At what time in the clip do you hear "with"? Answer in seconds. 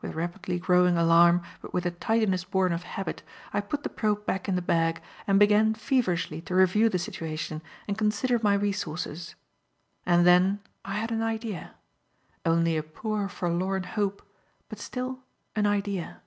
0.00-0.14, 1.74-1.84